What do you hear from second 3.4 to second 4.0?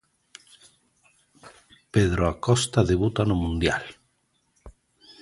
mundial.